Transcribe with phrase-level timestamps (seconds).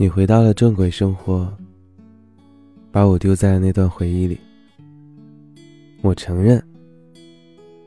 [0.00, 1.52] 你回到了正轨生活，
[2.92, 4.38] 把我丢在了那段回忆里。
[6.02, 6.62] 我承认，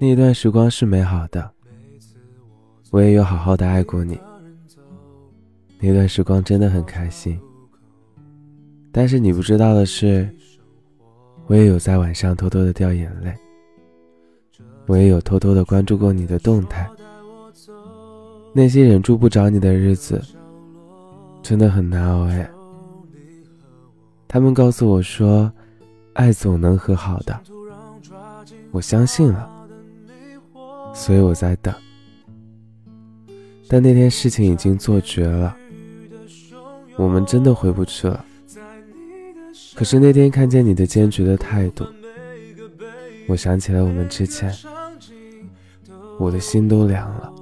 [0.00, 1.48] 那段时光是美好的，
[2.90, 4.18] 我也有好好的爱过你。
[5.78, 7.38] 那段时光真的很开心。
[8.90, 10.28] 但是你不知道的是，
[11.46, 13.32] 我也有在晚上偷偷的掉眼泪，
[14.86, 16.90] 我也有偷偷的关注过你的动态。
[18.52, 20.20] 那些忍住不找你的日子。
[21.42, 22.48] 真的很难熬哎。
[24.28, 25.52] 他们告诉我说，
[26.14, 27.38] 爱总能和好的，
[28.70, 29.50] 我相信了，
[30.94, 31.74] 所以我在等。
[33.68, 35.54] 但那天事情已经做绝了，
[36.96, 38.24] 我们真的回不去了。
[39.74, 41.84] 可是那天看见你的坚决的态度，
[43.26, 44.54] 我想起了我们之前，
[46.18, 47.32] 我的心都凉了。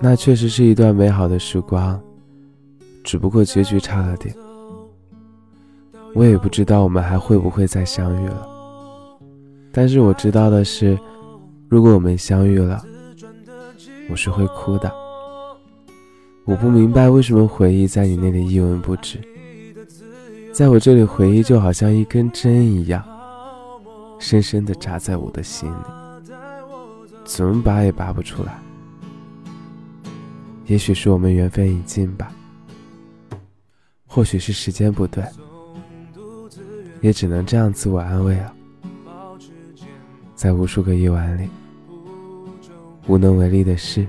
[0.00, 2.00] 那确实是一段美好的时光。
[3.08, 4.36] 只不过结局差了点，
[6.14, 8.46] 我也不知道我们还会不会再相遇了。
[9.72, 10.98] 但是我知道的是，
[11.70, 12.84] 如果我们相遇了，
[14.10, 14.92] 我是会哭的。
[16.44, 19.18] 我不明白为什么回忆在你那里一文不值，
[20.52, 23.02] 在我这里回忆就好像一根针一样，
[24.18, 26.32] 深深的扎在我的心里，
[27.24, 28.58] 怎么拔也拔不出来。
[30.66, 32.30] 也许是我们缘分已尽吧。
[34.18, 35.22] 或许是时间不对，
[37.00, 38.52] 也只能这样自我安慰了。
[40.34, 41.48] 在无数个夜晚里，
[43.06, 44.04] 无能为力的事，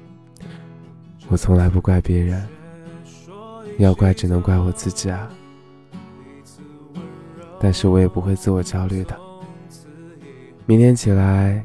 [1.28, 2.46] 我从来不怪别人，
[3.78, 5.30] 要怪只能怪我自己啊。
[7.58, 9.18] 但是我也不会自我焦虑的。
[10.66, 11.64] 明天起来，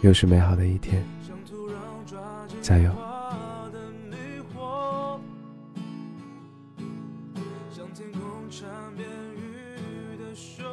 [0.00, 1.04] 又是美好的一天，
[2.62, 2.90] 加油！
[8.58, 10.64] 缠绵雨的胸